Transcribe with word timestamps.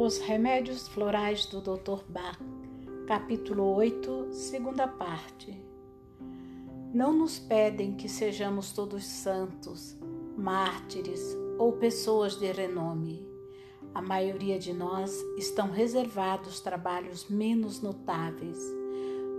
Os 0.00 0.18
Remédios 0.18 0.86
Florais 0.86 1.44
do 1.46 1.60
Dr. 1.60 2.04
Bach, 2.08 2.38
capítulo 3.08 3.74
8, 3.74 4.28
segunda 4.30 4.86
parte. 4.86 5.60
Não 6.94 7.12
nos 7.12 7.40
pedem 7.40 7.96
que 7.96 8.08
sejamos 8.08 8.70
todos 8.70 9.04
santos, 9.04 9.98
mártires 10.36 11.36
ou 11.58 11.72
pessoas 11.72 12.38
de 12.38 12.46
renome. 12.52 13.26
A 13.92 14.00
maioria 14.00 14.56
de 14.56 14.72
nós 14.72 15.12
estão 15.36 15.72
reservados 15.72 16.60
trabalhos 16.60 17.28
menos 17.28 17.82
notáveis, 17.82 18.60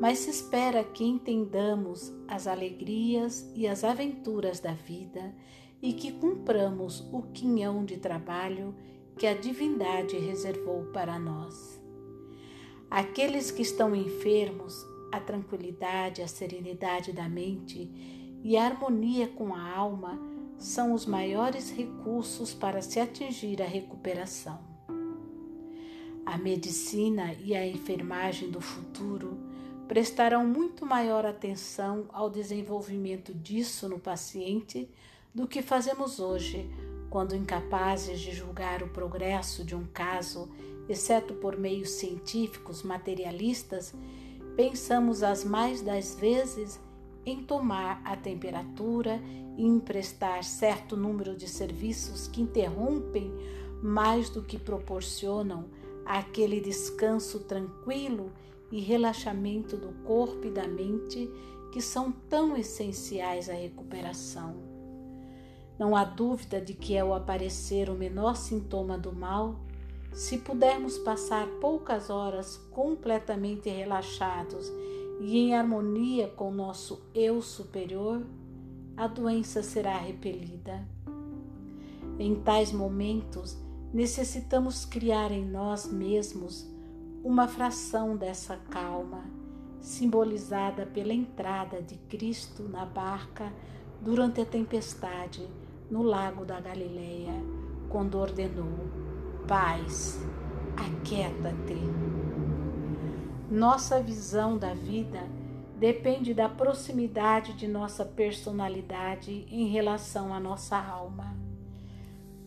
mas 0.00 0.20
se 0.20 0.30
espera 0.30 0.82
que 0.82 1.04
entendamos 1.04 2.14
as 2.26 2.46
alegrias 2.46 3.46
e 3.54 3.68
as 3.68 3.84
aventuras 3.84 4.58
da 4.58 4.72
vida 4.72 5.34
e 5.82 5.92
que 5.92 6.12
cumpramos 6.12 7.06
o 7.12 7.20
quinhão 7.34 7.84
de 7.84 7.98
trabalho 7.98 8.74
que 9.18 9.26
a 9.26 9.34
divindade 9.34 10.18
reservou 10.18 10.84
para 10.92 11.18
nós. 11.18 11.80
Aqueles 12.90 13.50
que 13.50 13.62
estão 13.62 13.96
enfermos, 13.96 14.86
a 15.10 15.18
tranquilidade, 15.18 16.22
a 16.22 16.28
serenidade 16.28 17.12
da 17.12 17.28
mente 17.28 17.90
e 18.44 18.56
a 18.56 18.64
harmonia 18.64 19.26
com 19.28 19.54
a 19.54 19.70
alma 19.70 20.20
são 20.58 20.92
os 20.92 21.06
maiores 21.06 21.70
recursos 21.70 22.52
para 22.54 22.82
se 22.82 23.00
atingir 23.00 23.62
a 23.62 23.66
recuperação. 23.66 24.58
A 26.24 26.36
medicina 26.36 27.34
e 27.34 27.54
a 27.54 27.66
enfermagem 27.66 28.50
do 28.50 28.60
futuro 28.60 29.38
prestarão 29.88 30.44
muito 30.46 30.84
maior 30.84 31.24
atenção 31.24 32.06
ao 32.12 32.28
desenvolvimento 32.28 33.32
disso 33.32 33.88
no 33.88 33.98
paciente 33.98 34.90
do 35.34 35.46
que 35.46 35.62
fazemos 35.62 36.18
hoje 36.18 36.68
quando 37.10 37.34
incapazes 37.34 38.20
de 38.20 38.32
julgar 38.32 38.82
o 38.82 38.88
progresso 38.88 39.64
de 39.64 39.74
um 39.74 39.84
caso, 39.86 40.48
exceto 40.88 41.34
por 41.34 41.56
meios 41.56 41.90
científicos 41.90 42.82
materialistas, 42.82 43.94
pensamos 44.56 45.22
as 45.22 45.44
mais 45.44 45.82
das 45.82 46.14
vezes 46.14 46.80
em 47.24 47.42
tomar 47.42 48.00
a 48.04 48.16
temperatura 48.16 49.20
e 49.56 49.64
emprestar 49.64 50.44
certo 50.44 50.96
número 50.96 51.36
de 51.36 51.48
serviços 51.48 52.28
que 52.28 52.40
interrompem 52.40 53.32
mais 53.82 54.30
do 54.30 54.42
que 54.42 54.58
proporcionam 54.58 55.68
aquele 56.04 56.60
descanso 56.60 57.40
tranquilo 57.40 58.32
e 58.70 58.80
relaxamento 58.80 59.76
do 59.76 59.92
corpo 60.04 60.46
e 60.46 60.50
da 60.50 60.66
mente 60.66 61.28
que 61.72 61.80
são 61.80 62.12
tão 62.12 62.56
essenciais 62.56 63.50
à 63.50 63.52
recuperação. 63.52 64.75
Não 65.78 65.94
há 65.94 66.04
dúvida 66.04 66.60
de 66.60 66.72
que, 66.72 66.96
ao 66.96 67.12
aparecer 67.12 67.90
o 67.90 67.94
menor 67.94 68.34
sintoma 68.36 68.96
do 68.96 69.12
mal, 69.12 69.56
se 70.12 70.38
pudermos 70.38 70.96
passar 70.96 71.46
poucas 71.60 72.08
horas 72.08 72.56
completamente 72.70 73.68
relaxados 73.68 74.72
e 75.20 75.36
em 75.36 75.54
harmonia 75.54 76.28
com 76.28 76.50
nosso 76.50 77.02
eu 77.14 77.42
superior, 77.42 78.26
a 78.96 79.06
doença 79.06 79.62
será 79.62 79.98
repelida. 79.98 80.88
Em 82.18 82.34
tais 82.36 82.72
momentos, 82.72 83.58
necessitamos 83.92 84.86
criar 84.86 85.30
em 85.30 85.44
nós 85.44 85.86
mesmos 85.86 86.66
uma 87.22 87.46
fração 87.46 88.16
dessa 88.16 88.56
calma, 88.56 89.24
simbolizada 89.78 90.86
pela 90.86 91.12
entrada 91.12 91.82
de 91.82 91.96
Cristo 91.96 92.62
na 92.62 92.86
barca 92.86 93.52
durante 94.00 94.40
a 94.40 94.46
tempestade 94.46 95.46
no 95.90 96.02
lago 96.02 96.44
da 96.44 96.60
Galileia, 96.60 97.34
quando 97.88 98.18
ordenou: 98.18 98.88
Paz, 99.46 100.20
aquieta-te. 100.76 101.76
Nossa 103.50 104.02
visão 104.02 104.58
da 104.58 104.74
vida 104.74 105.20
depende 105.78 106.34
da 106.34 106.48
proximidade 106.48 107.52
de 107.52 107.68
nossa 107.68 108.04
personalidade 108.04 109.46
em 109.50 109.68
relação 109.68 110.34
à 110.34 110.40
nossa 110.40 110.76
alma. 110.76 111.36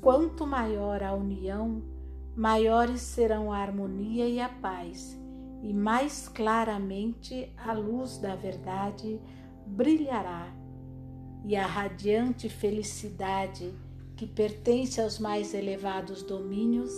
Quanto 0.01 0.45
maior 0.45 1.03
a 1.03 1.13
união, 1.13 1.81
maiores 2.35 3.01
serão 3.01 3.51
a 3.51 3.57
harmonia 3.57 4.27
e 4.27 4.39
a 4.39 4.50
paz, 4.50 5.17
e 5.61 5.73
mais 5.73 6.27
claramente 6.27 7.53
a 7.57 7.73
luz 7.73 8.17
da 8.17 8.35
verdade 8.35 9.21
brilhará 9.66 10.58
e 11.45 11.55
a 11.55 11.66
radiante 11.66 12.50
felicidade 12.50 13.73
que 14.16 14.27
pertence 14.27 15.00
aos 15.00 15.17
mais 15.17 15.53
elevados 15.53 16.22
domínios, 16.22 16.91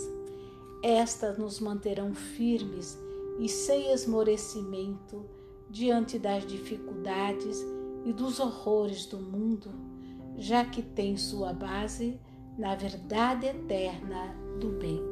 estas 0.82 1.38
nos 1.38 1.60
manterão 1.60 2.12
firmes 2.14 2.98
e 3.38 3.48
sem 3.48 3.92
esmorecimento 3.92 5.24
diante 5.70 6.18
das 6.18 6.44
dificuldades 6.46 7.64
e 8.04 8.12
dos 8.12 8.40
horrores 8.40 9.06
do 9.06 9.18
mundo, 9.18 9.70
já 10.36 10.64
que 10.64 10.82
tem 10.82 11.16
sua 11.16 11.52
base 11.52 12.18
na 12.58 12.74
verdade 12.74 13.46
eterna 13.46 14.34
do 14.60 14.68
bem. 14.70 15.11